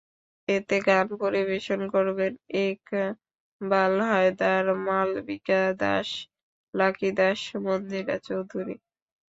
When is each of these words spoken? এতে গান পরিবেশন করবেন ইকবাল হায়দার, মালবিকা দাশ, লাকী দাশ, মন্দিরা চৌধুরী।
এতে 0.47 0.75
গান 0.87 1.07
পরিবেশন 1.21 1.79
করবেন 1.93 2.31
ইকবাল 2.65 3.93
হায়দার, 4.09 4.65
মালবিকা 4.85 5.61
দাশ, 5.81 6.09
লাকী 6.73 7.09
দাশ, 7.19 7.39
মন্দিরা 7.65 8.15
চৌধুরী। 8.27 8.75